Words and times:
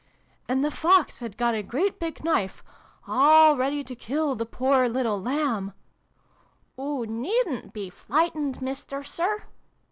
"And 0.49 0.65
the 0.65 0.71
Fox 0.71 1.19
had 1.19 1.37
got 1.37 1.53
a 1.53 1.61
great 1.61 1.99
big 1.99 2.23
knife 2.23 2.63
all 3.05 3.55
ready 3.55 3.83
to 3.83 3.93
kill 3.95 4.33
the 4.33 4.47
poor 4.47 4.89
little 4.89 5.21
Lamb" 5.21 5.73
("Oo 6.81 7.05
needn't 7.05 7.71
be 7.71 7.91
flightened, 7.91 8.63
Mister 8.63 9.03
Sir!" 9.03 9.43